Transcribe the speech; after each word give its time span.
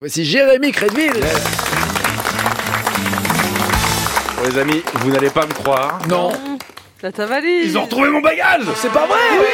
Voici 0.00 0.24
Jérémy 0.24 0.70
Crédville. 0.70 1.12
Les 4.44 4.58
amis, 4.58 4.80
vous 4.94 5.10
n'allez 5.10 5.30
pas 5.30 5.44
me 5.44 5.52
croire. 5.52 6.00
Non, 6.08 6.32
T'as 7.00 7.10
ta 7.12 7.26
valise. 7.26 7.66
Ils 7.72 7.78
ont 7.78 7.82
retrouvé 7.82 8.08
mon 8.08 8.20
bagage 8.20 8.62
c'est 8.76 8.92
pas 8.92 9.06
vrai. 9.08 9.18
Oui, 9.40 9.46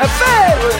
la 0.00 0.08
fête. 0.08 0.76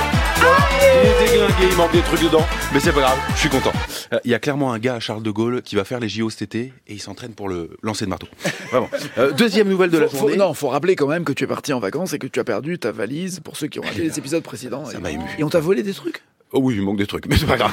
Il 1.04 1.08
est 1.08 1.30
déglingué, 1.30 1.68
il 1.70 1.76
manque 1.76 1.92
des 1.92 2.00
trucs 2.02 2.20
dedans. 2.22 2.44
Mais 2.74 2.80
c'est 2.80 2.92
pas 2.92 3.00
grave, 3.00 3.18
je 3.34 3.38
suis 3.40 3.48
content. 3.48 3.72
Euh, 4.12 4.18
Il 4.24 4.30
y 4.32 4.34
a 4.34 4.40
clairement 4.40 4.72
un 4.72 4.78
gars 4.80 4.94
à 4.96 5.00
Charles 5.00 5.22
de 5.22 5.30
Gaulle 5.30 5.62
qui 5.62 5.76
va 5.76 5.84
faire 5.84 6.00
les 6.00 6.08
JO 6.08 6.28
cet 6.30 6.42
été 6.42 6.72
et 6.88 6.94
il 6.94 7.00
s'entraîne 7.00 7.34
pour 7.34 7.48
le 7.48 7.76
lancer 7.82 8.04
de 8.04 8.10
marteau. 8.10 8.26
Vraiment. 8.72 8.90
Euh, 9.18 9.30
deuxième 9.32 9.68
nouvelle 9.68 9.90
de 9.90 9.98
la 9.98 10.08
faut- 10.08 10.16
journée. 10.18 10.36
non, 10.36 10.52
faut 10.52 10.68
rappeler 10.68 10.96
quand 10.96 11.06
même 11.06 11.22
que 11.24 11.32
tu 11.32 11.44
es 11.44 11.46
parti 11.46 11.72
en 11.72 11.78
vacances 11.78 12.12
et 12.12 12.18
que 12.18 12.26
tu 12.26 12.40
as 12.40 12.44
perdu 12.44 12.76
ta 12.80 12.90
valise 12.90 13.38
pour 13.38 13.56
ceux 13.56 13.68
qui 13.68 13.78
ont 13.78 13.82
raté 13.82 14.02
les 14.02 14.18
épisodes 14.18 14.42
précédents. 14.42 14.84
Ça 14.86 14.98
m'a 14.98 15.10
ému. 15.12 15.22
Et 15.38 15.44
on 15.44 15.48
t'a 15.48 15.60
volé 15.60 15.84
des 15.84 15.94
trucs? 15.94 16.22
Oh 16.52 16.60
oui, 16.62 16.74
il 16.76 16.82
manque 16.82 16.98
des 16.98 17.06
trucs, 17.06 17.26
mais 17.28 17.36
c'est 17.36 17.46
pas 17.46 17.56
grave. 17.56 17.72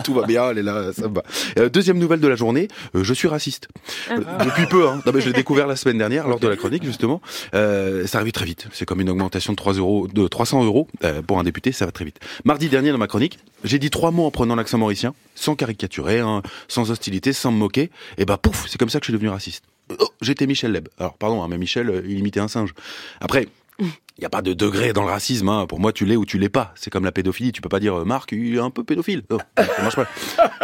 Tout 0.04 0.14
va 0.14 0.26
bien, 0.26 0.50
elle 0.50 0.58
est 0.58 0.62
là, 0.62 0.92
ça 0.92 1.08
va. 1.08 1.22
Euh, 1.58 1.68
deuxième 1.68 1.98
nouvelle 1.98 2.20
de 2.20 2.28
la 2.28 2.36
journée, 2.36 2.68
euh, 2.94 3.04
je 3.04 3.14
suis 3.14 3.28
raciste. 3.28 3.68
Euh, 4.10 4.20
depuis 4.44 4.66
peu, 4.66 4.88
hein. 4.88 5.02
Non, 5.04 5.12
mais 5.14 5.20
je 5.20 5.26
l'ai 5.26 5.32
découvert 5.32 5.66
la 5.66 5.76
semaine 5.76 5.98
dernière 5.98 6.26
lors 6.26 6.40
de 6.40 6.48
la 6.48 6.56
chronique, 6.56 6.84
justement. 6.84 7.20
Euh, 7.54 8.06
ça 8.06 8.18
arrive 8.18 8.32
très 8.32 8.46
vite. 8.46 8.68
C'est 8.72 8.86
comme 8.86 9.00
une 9.00 9.10
augmentation 9.10 9.52
de 9.52 9.56
3 9.56 9.74
euros, 9.74 10.08
de 10.08 10.28
300 10.28 10.64
euros 10.64 10.88
pour 11.26 11.38
un 11.38 11.44
député, 11.44 11.72
ça 11.72 11.86
va 11.86 11.92
très 11.92 12.04
vite. 12.04 12.18
Mardi 12.44 12.68
dernier, 12.68 12.90
dans 12.90 12.98
ma 12.98 13.06
chronique, 13.06 13.38
j'ai 13.64 13.78
dit 13.78 13.90
trois 13.90 14.10
mots 14.10 14.26
en 14.26 14.30
prenant 14.30 14.54
l'accent 14.54 14.78
mauricien, 14.78 15.14
sans 15.34 15.54
caricaturer, 15.54 16.20
hein, 16.20 16.42
sans 16.68 16.90
hostilité, 16.90 17.32
sans 17.32 17.52
me 17.52 17.58
moquer. 17.58 17.90
Et 18.18 18.24
bah 18.24 18.38
pouf, 18.38 18.66
c'est 18.68 18.78
comme 18.78 18.88
ça 18.88 18.98
que 19.00 19.04
je 19.04 19.10
suis 19.10 19.12
devenu 19.12 19.30
raciste. 19.30 19.64
Oh, 20.00 20.08
J'étais 20.20 20.46
Michel 20.46 20.72
Leb. 20.72 20.88
Alors 20.98 21.14
pardon, 21.14 21.42
hein, 21.42 21.48
mais 21.48 21.58
Michel, 21.58 22.02
il 22.08 22.18
imitait 22.18 22.40
un 22.40 22.48
singe. 22.48 22.74
Après, 23.20 23.46
il 23.78 24.20
n'y 24.20 24.24
a 24.24 24.30
pas 24.30 24.40
de 24.42 24.54
degré 24.54 24.92
dans 24.94 25.02
le 25.02 25.10
racisme. 25.10 25.48
Hein. 25.50 25.66
Pour 25.68 25.78
moi, 25.78 25.92
tu 25.92 26.06
l'es 26.06 26.16
ou 26.16 26.24
tu 26.24 26.38
l'es 26.38 26.48
pas. 26.48 26.72
C'est 26.74 26.90
comme 26.90 27.04
la 27.04 27.12
pédophilie. 27.12 27.52
Tu 27.52 27.60
peux 27.60 27.68
pas 27.68 27.80
dire 27.80 27.98
euh, 28.00 28.04
Marc, 28.04 28.32
il 28.32 28.56
est 28.56 28.60
un 28.60 28.70
peu 28.70 28.82
pédophile. 28.82 29.22
Oh, 29.30 29.38
ça 29.58 29.82
marche 29.82 29.96
pas. 29.96 30.06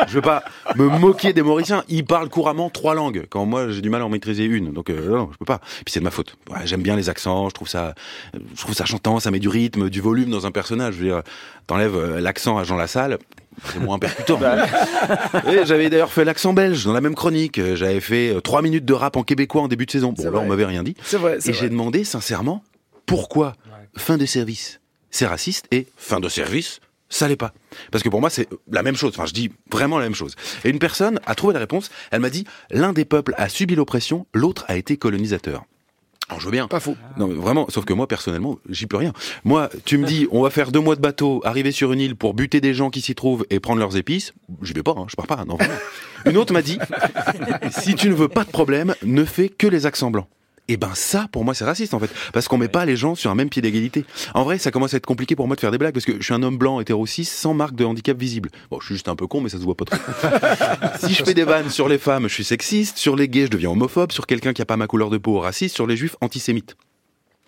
Je 0.08 0.14
veux 0.14 0.22
pas 0.22 0.42
me 0.76 0.86
moquer 0.88 1.32
des 1.34 1.42
Mauriciens. 1.42 1.84
Ils 1.88 2.04
parlent 2.04 2.30
couramment 2.30 2.70
trois 2.70 2.94
langues. 2.94 3.26
Quand 3.28 3.44
moi, 3.44 3.68
j'ai 3.70 3.82
du 3.82 3.90
mal 3.90 4.00
à 4.00 4.06
en 4.06 4.08
maîtriser 4.08 4.44
une. 4.44 4.72
Donc 4.72 4.88
euh, 4.88 5.08
non, 5.10 5.28
je 5.32 5.36
peux 5.38 5.44
pas. 5.44 5.58
Puis 5.84 5.92
c'est 5.92 6.00
de 6.00 6.04
ma 6.04 6.10
faute. 6.10 6.36
Ouais, 6.50 6.60
J'aime 6.64 6.82
bien 6.82 6.96
les 6.96 7.10
accents. 7.10 7.48
Je 7.50 7.54
trouve 7.54 7.68
ça, 7.68 7.94
je 8.54 8.60
trouve 8.60 8.74
ça 8.74 8.86
chantant. 8.86 9.20
Ça 9.20 9.30
met 9.30 9.38
du 9.38 9.48
rythme, 9.48 9.90
du 9.90 10.00
volume 10.00 10.30
dans 10.30 10.46
un 10.46 10.50
personnage. 10.50 10.94
Je 10.94 10.98
veux 11.00 11.06
dire, 11.08 11.22
t'enlèves 11.66 11.96
euh, 11.96 12.20
l'accent 12.20 12.56
à 12.56 12.64
Jean 12.64 12.76
Lassalle. 12.76 13.18
C'est 13.66 13.80
moins 13.80 13.98
percutant. 13.98 14.40
Et 15.46 15.66
J'avais 15.66 15.90
d'ailleurs 15.90 16.10
fait 16.10 16.24
l'accent 16.24 16.54
belge 16.54 16.86
dans 16.86 16.94
la 16.94 17.02
même 17.02 17.14
chronique. 17.14 17.60
J'avais 17.74 18.00
fait 18.00 18.34
euh, 18.34 18.40
trois 18.40 18.62
minutes 18.62 18.86
de 18.86 18.94
rap 18.94 19.14
en 19.16 19.24
québécois 19.24 19.60
en 19.60 19.68
début 19.68 19.84
de 19.84 19.90
saison. 19.90 20.12
Bon, 20.12 20.22
là, 20.24 20.30
on 20.30 20.36
vrai. 20.38 20.46
m'avait 20.46 20.64
rien 20.64 20.82
dit. 20.82 20.96
C'est 21.02 21.18
vrai, 21.18 21.36
Et 21.44 21.52
j'ai 21.52 21.68
demandé 21.68 22.04
sincèrement 22.04 22.64
pourquoi 23.06 23.54
fin 23.96 24.16
de 24.16 24.26
service 24.26 24.80
c'est 25.10 25.26
raciste 25.26 25.66
et 25.70 25.86
fin 25.96 26.20
de 26.20 26.28
service 26.28 26.80
ça 27.08 27.28
l'est 27.28 27.36
pas. 27.36 27.52
Parce 27.90 28.02
que 28.02 28.08
pour 28.08 28.22
moi 28.22 28.30
c'est 28.30 28.48
la 28.70 28.82
même 28.82 28.96
chose. 28.96 29.12
Enfin 29.14 29.26
je 29.26 29.34
dis 29.34 29.52
vraiment 29.70 29.98
la 29.98 30.04
même 30.04 30.14
chose. 30.14 30.34
Et 30.64 30.70
une 30.70 30.78
personne 30.78 31.20
a 31.26 31.34
trouvé 31.34 31.52
la 31.52 31.60
réponse. 31.60 31.90
Elle 32.10 32.20
m'a 32.20 32.30
dit 32.30 32.46
l'un 32.70 32.94
des 32.94 33.04
peuples 33.04 33.34
a 33.36 33.50
subi 33.50 33.74
l'oppression, 33.74 34.26
l'autre 34.32 34.64
a 34.68 34.76
été 34.76 34.96
colonisateur. 34.96 35.66
Alors 36.28 36.40
je 36.40 36.46
veux 36.46 36.52
bien. 36.52 36.68
Pas 36.68 36.80
faux. 36.80 36.96
Non, 37.18 37.26
mais 37.26 37.34
vraiment, 37.34 37.66
sauf 37.68 37.84
que 37.84 37.92
moi, 37.92 38.08
personnellement, 38.08 38.58
j'y 38.70 38.86
peux 38.86 38.96
rien. 38.96 39.12
Moi, 39.44 39.68
tu 39.84 39.98
me 39.98 40.06
dis, 40.06 40.26
on 40.30 40.40
va 40.40 40.48
faire 40.48 40.72
deux 40.72 40.80
mois 40.80 40.96
de 40.96 41.02
bateau, 41.02 41.42
arriver 41.44 41.72
sur 41.72 41.92
une 41.92 42.00
île 42.00 42.16
pour 42.16 42.32
buter 42.32 42.62
des 42.62 42.72
gens 42.72 42.88
qui 42.88 43.02
s'y 43.02 43.14
trouvent 43.14 43.44
et 43.50 43.60
prendre 43.60 43.80
leurs 43.80 43.98
épices, 43.98 44.32
j'y 44.62 44.72
vais 44.72 44.82
pas, 44.82 44.94
hein, 44.96 45.04
je 45.08 45.16
pars 45.16 45.26
pas, 45.26 45.44
non, 45.44 45.56
vraiment. 45.56 45.74
Une 46.24 46.38
autre 46.38 46.54
m'a 46.54 46.62
dit, 46.62 46.78
si 47.70 47.94
tu 47.96 48.08
ne 48.08 48.14
veux 48.14 48.28
pas 48.28 48.44
de 48.44 48.50
problème, 48.50 48.94
ne 49.02 49.24
fais 49.26 49.50
que 49.50 49.66
les 49.66 49.84
accents 49.84 50.10
blancs. 50.10 50.28
Et 50.68 50.76
ben 50.76 50.94
ça, 50.94 51.26
pour 51.32 51.44
moi, 51.44 51.54
c'est 51.54 51.64
raciste 51.64 51.92
en 51.92 51.98
fait, 51.98 52.10
parce 52.32 52.46
qu'on 52.46 52.56
met 52.56 52.68
pas 52.68 52.84
les 52.84 52.96
gens 52.96 53.14
sur 53.14 53.30
un 53.30 53.34
même 53.34 53.48
pied 53.48 53.60
d'égalité. 53.60 54.04
En 54.32 54.44
vrai, 54.44 54.58
ça 54.58 54.70
commence 54.70 54.94
à 54.94 54.96
être 54.96 55.06
compliqué 55.06 55.34
pour 55.34 55.48
moi 55.48 55.56
de 55.56 55.60
faire 55.60 55.72
des 55.72 55.78
blagues, 55.78 55.92
parce 55.92 56.04
que 56.04 56.16
je 56.18 56.22
suis 56.22 56.34
un 56.34 56.42
homme 56.42 56.56
blanc 56.56 56.80
hétéro 56.80 57.04
6 57.04 57.24
sans 57.28 57.52
marque 57.52 57.74
de 57.74 57.84
handicap 57.84 58.16
visible. 58.16 58.48
Bon, 58.70 58.78
je 58.80 58.86
suis 58.86 58.94
juste 58.94 59.08
un 59.08 59.16
peu 59.16 59.26
con, 59.26 59.40
mais 59.40 59.48
ça 59.48 59.58
se 59.58 59.64
voit 59.64 59.74
pas 59.74 59.84
trop. 59.84 59.98
si 61.06 61.14
je 61.14 61.24
fais 61.24 61.34
des 61.34 61.44
vannes 61.44 61.70
sur 61.70 61.88
les 61.88 61.98
femmes, 61.98 62.28
je 62.28 62.34
suis 62.34 62.44
sexiste, 62.44 62.98
sur 62.98 63.16
les 63.16 63.28
gays, 63.28 63.46
je 63.46 63.50
deviens 63.50 63.70
homophobe, 63.70 64.12
sur 64.12 64.26
quelqu'un 64.26 64.52
qui 64.52 64.62
a 64.62 64.64
pas 64.64 64.76
ma 64.76 64.86
couleur 64.86 65.10
de 65.10 65.18
peau, 65.18 65.40
raciste, 65.40 65.74
sur 65.74 65.86
les 65.86 65.96
juifs, 65.96 66.16
antisémite. 66.20 66.76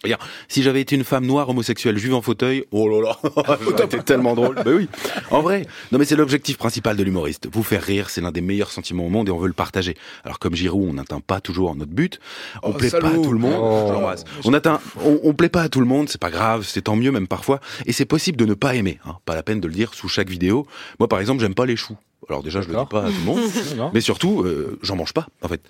Regarde, 0.05 0.23
si 0.49 0.63
j'avais 0.63 0.81
été 0.83 0.95
une 0.95 1.03
femme 1.03 1.27
noire 1.27 1.49
homosexuelle 1.49 1.99
juive 1.99 2.15
en 2.15 2.23
fauteuil, 2.23 2.65
oh 2.71 2.89
là 2.89 3.01
là, 3.01 3.57
c'était 3.81 4.03
tellement 4.03 4.35
drôle. 4.35 4.57
Ben 4.65 4.75
oui. 4.75 4.89
En 5.31 5.41
vrai, 5.43 5.67
non 5.91 5.99
mais 5.99 6.05
c'est 6.05 6.15
l'objectif 6.15 6.59
principal 6.59 6.97
de 6.97 7.03
l'humoriste. 7.03 7.49
Vous 7.53 7.63
faire 7.63 7.83
rire, 7.83 8.11
c'est 8.11 8.21
l'un 8.21 8.31
des 8.31 8.41
meilleurs 8.43 8.71
sentiments 8.71 9.07
au 9.07 9.09
monde 9.09 9.29
et 9.29 9.33
on 9.33 9.39
veut 9.39 9.49
le 9.49 9.55
partager. 9.55 9.97
Alors 10.25 10.39
comme 10.39 10.55
Giroud, 10.55 10.89
on 10.91 10.93
n'atteint 10.93 11.21
pas 11.21 11.41
toujours 11.41 11.75
notre 11.75 11.93
but. 11.93 12.21
On 12.63 12.71
Oh, 12.71 12.73
plaît 12.75 12.91
pas 12.91 13.09
à 13.09 13.13
tout 13.15 13.33
le 13.33 13.39
monde. 13.39 13.55
Oh. 13.59 14.15
On 14.45 14.53
atteint, 14.53 14.81
on, 15.05 15.21
on 15.25 15.33
plaît 15.35 15.49
pas 15.49 15.63
à 15.63 15.69
tout 15.69 15.81
le 15.81 15.87
monde, 15.87 16.09
c'est 16.09 16.21
pas 16.21 16.31
grave, 16.31 16.65
c'est 16.69 16.83
tant 16.83 16.97
mieux 16.97 17.11
même 17.11 17.27
parfois. 17.27 17.61
Et 17.87 17.93
c'est 17.93 18.05
possible 18.05 18.37
de 18.37 18.45
ne 18.45 18.55
pas 18.55 18.75
aimer. 18.75 18.99
Hein. 19.07 19.17
Pas 19.25 19.35
la 19.35 19.43
peine 19.43 19.61
de 19.61 19.67
le 19.69 19.75
dire 19.75 19.95
sous 19.95 20.09
chaque 20.09 20.29
vidéo. 20.29 20.67
Moi 20.99 21.09
par 21.09 21.21
exemple, 21.21 21.41
j'aime 21.41 21.55
pas 21.55 21.67
les 21.67 21.77
choux. 21.77 21.97
Alors 22.29 22.43
déjà, 22.43 22.63
je 22.63 22.69
le 22.69 22.75
dis 22.75 22.87
pas 22.91 23.05
à 23.05 23.09
tout 23.09 23.15
le 23.19 23.25
monde. 23.25 23.91
Mais 23.95 24.01
surtout, 24.01 24.43
euh, 24.43 24.79
j'en 24.83 24.97
mange 24.97 25.13
pas, 25.13 25.27
en 25.43 25.49
fait. 25.49 25.61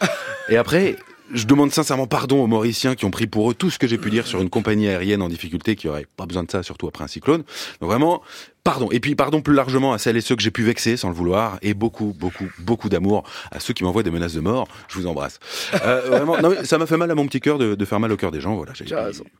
Et 0.48 0.56
après, 0.56 0.94
je 1.32 1.46
demande 1.46 1.72
sincèrement 1.72 2.06
pardon 2.06 2.42
aux 2.42 2.46
Mauriciens 2.46 2.94
qui 2.94 3.04
ont 3.04 3.10
pris 3.10 3.26
pour 3.26 3.50
eux 3.50 3.54
tout 3.54 3.70
ce 3.70 3.78
que 3.78 3.86
j'ai 3.86 3.98
pu 3.98 4.10
dire 4.10 4.26
sur 4.26 4.40
une 4.40 4.50
compagnie 4.50 4.88
aérienne 4.88 5.22
en 5.22 5.28
difficulté 5.28 5.76
qui 5.76 5.88
aurait 5.88 6.06
pas 6.16 6.26
besoin 6.26 6.42
de 6.42 6.50
ça, 6.50 6.62
surtout 6.62 6.86
après 6.86 7.04
un 7.04 7.08
cyclone. 7.08 7.44
Donc 7.80 7.90
vraiment, 7.90 8.22
pardon. 8.62 8.88
Et 8.90 9.00
puis 9.00 9.14
pardon 9.14 9.40
plus 9.40 9.54
largement 9.54 9.92
à 9.92 9.98
celles 9.98 10.16
et 10.16 10.20
ceux 10.20 10.36
que 10.36 10.42
j'ai 10.42 10.50
pu 10.50 10.62
vexer 10.62 10.96
sans 10.96 11.08
le 11.08 11.14
vouloir. 11.14 11.58
Et 11.62 11.74
beaucoup, 11.74 12.14
beaucoup, 12.18 12.48
beaucoup 12.58 12.88
d'amour 12.88 13.24
à 13.50 13.60
ceux 13.60 13.72
qui 13.72 13.84
m'envoient 13.84 14.02
des 14.02 14.10
menaces 14.10 14.34
de 14.34 14.40
mort. 14.40 14.68
Je 14.88 14.98
vous 14.98 15.06
embrasse. 15.06 15.38
Euh, 15.84 16.02
vraiment, 16.08 16.40
non, 16.40 16.52
ça 16.64 16.78
m'a 16.78 16.86
fait 16.86 16.96
mal 16.96 17.10
à 17.10 17.14
mon 17.14 17.26
petit 17.26 17.40
cœur 17.40 17.58
de, 17.58 17.74
de 17.74 17.84
faire 17.84 18.00
mal 18.00 18.12
au 18.12 18.16
cœur 18.16 18.30
des 18.30 18.40
gens. 18.40 18.56
Voilà. 18.56 18.72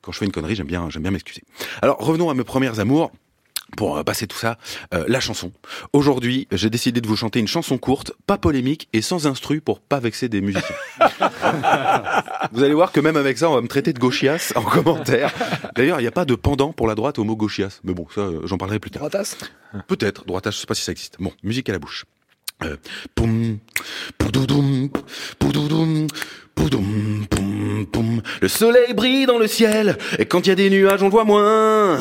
Quand 0.00 0.12
je 0.12 0.18
fais 0.18 0.24
une 0.24 0.32
connerie, 0.32 0.54
j'aime 0.54 0.66
bien, 0.66 0.88
j'aime 0.90 1.02
bien 1.02 1.10
m'excuser. 1.10 1.42
Alors 1.82 1.98
revenons 1.98 2.30
à 2.30 2.34
mes 2.34 2.44
premières 2.44 2.80
amours 2.80 3.10
pour 3.76 3.97
euh, 3.97 4.04
passer 4.04 4.26
tout 4.26 4.36
ça, 4.36 4.58
euh, 4.92 5.04
la 5.08 5.20
chanson. 5.20 5.52
Aujourd'hui, 5.92 6.47
j'ai 6.52 6.70
décidé 6.70 7.00
de 7.00 7.08
vous 7.08 7.16
chanter 7.16 7.41
une 7.41 7.48
chanson 7.48 7.78
courte, 7.78 8.12
pas 8.26 8.38
polémique 8.38 8.88
et 8.92 9.02
sans 9.02 9.26
instru 9.26 9.60
pour 9.60 9.80
pas 9.80 10.00
vexer 10.00 10.28
des 10.28 10.41
musiciens. 10.41 10.76
vous 12.52 12.62
allez 12.62 12.75
voir 12.75 12.92
que 12.92 13.00
même 13.00 13.16
avec 13.16 13.38
ça, 13.38 13.50
on 13.50 13.54
va 13.54 13.60
me 13.60 13.69
traiter 13.69 13.92
de 13.92 13.98
gauchias 13.98 14.52
en 14.54 14.62
commentaire. 14.62 15.32
D'ailleurs, 15.75 16.00
il 16.00 16.02
n'y 16.02 16.08
a 16.08 16.12
pas 16.12 16.25
de 16.25 16.34
pendant 16.34 16.72
pour 16.72 16.86
la 16.86 16.94
droite 16.94 17.19
au 17.19 17.25
mot 17.25 17.36
gauchias. 17.36 17.80
Mais 17.84 17.94
bon, 17.94 18.06
ça, 18.14 18.22
euh, 18.22 18.41
j'en 18.44 18.58
parlerai 18.58 18.78
plus 18.78 18.91
tard. 18.91 19.02
Droitasse? 19.04 19.36
Peut-être, 19.88 20.25
droitage, 20.25 20.54
je 20.54 20.60
sais 20.60 20.66
pas 20.66 20.75
si 20.75 20.82
ça 20.82 20.92
existe. 20.92 21.16
Bon, 21.19 21.32
musique 21.42 21.69
à 21.69 21.72
la 21.72 21.78
bouche. 21.78 22.04
Euh. 22.62 22.76
Le 28.41 28.48
soleil 28.48 28.94
brille 28.94 29.26
dans 29.26 29.38
le 29.38 29.47
ciel, 29.47 29.97
et 30.19 30.26
quand 30.26 30.47
il 30.47 30.50
y 30.50 30.53
a 30.53 30.54
des 30.54 30.70
nuages, 30.70 31.03
on 31.03 31.06
le 31.06 31.10
voit 31.10 31.25
moins. 31.25 31.98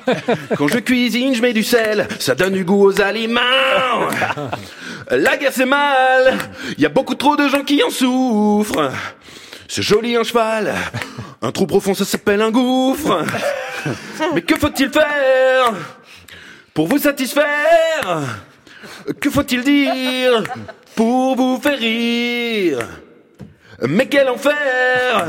Quand 0.56 0.68
je 0.68 0.78
cuisine, 0.78 1.34
je 1.34 1.42
mets 1.42 1.52
du 1.52 1.62
sel, 1.62 2.08
ça 2.18 2.34
donne 2.34 2.54
du 2.54 2.64
goût 2.64 2.84
aux 2.84 3.00
aliments. 3.00 3.40
La 5.10 5.36
guerre 5.36 5.52
c'est 5.52 5.66
mal, 5.66 6.36
il 6.76 6.82
y 6.82 6.86
a 6.86 6.88
beaucoup 6.88 7.14
trop 7.14 7.36
de 7.36 7.48
gens 7.48 7.62
qui 7.62 7.82
en 7.82 7.90
souffrent. 7.90 8.90
C'est 9.68 9.82
joli 9.82 10.16
un 10.16 10.24
cheval, 10.24 10.74
un 11.42 11.52
trou 11.52 11.66
profond 11.66 11.94
ça 11.94 12.04
s'appelle 12.04 12.42
un 12.42 12.50
gouffre. 12.50 13.24
Mais 14.34 14.42
que 14.42 14.56
faut-il 14.56 14.90
faire 14.90 15.74
pour 16.72 16.88
vous 16.88 16.98
satisfaire? 16.98 18.22
Que 19.20 19.30
faut-il 19.30 19.62
dire 19.62 20.42
pour 20.94 21.36
vous 21.36 21.60
faire 21.60 21.78
rire? 21.78 22.78
Mais 23.88 24.06
quel 24.06 24.28
enfer 24.28 25.26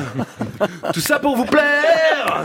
Tout 0.93 0.99
ça 0.99 1.19
pour 1.19 1.35
vous 1.35 1.45
plaire 1.45 2.43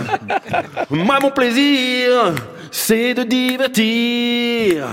Moi 0.88 1.18
mon 1.20 1.30
plaisir, 1.30 2.34
c'est 2.70 3.14
de 3.14 3.22
divertir. 3.22 4.86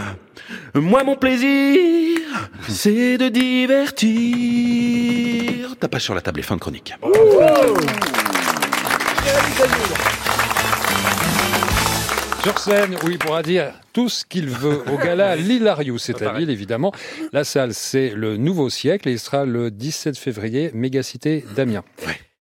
Moi 0.73 1.03
mon 1.03 1.15
plaisir, 1.15 2.19
c'est 2.67 3.17
de 3.17 3.29
divertir. 3.29 4.05
Tapage 5.79 6.03
sur 6.03 6.13
la 6.15 6.21
table 6.21 6.39
et 6.41 6.43
fin 6.43 6.55
de 6.55 6.59
chronique. 6.61 6.93
Sur 12.47 12.59
scène, 12.59 12.95
où 13.03 13.09
il 13.09 13.17
pourra 13.17 13.43
dire 13.43 13.73
tout 13.91 14.07
ce 14.07 14.23
qu'il 14.23 14.47
veut 14.47 14.81
au 14.89 14.97
gala 14.97 15.35
L'Hilarious, 15.35 15.97
c'est 15.97 16.21
à 16.21 16.39
Lille 16.39 16.49
évidemment. 16.49 16.93
La 17.33 17.43
salle, 17.43 17.73
c'est 17.73 18.11
le 18.11 18.37
Nouveau 18.37 18.69
Siècle 18.69 19.09
et 19.09 19.11
il 19.11 19.19
sera 19.19 19.43
le 19.43 19.69
17 19.69 20.17
février, 20.17 20.71
mégacité 20.73 21.43
d'Amiens. 21.57 21.83
Ouais. 22.05 22.17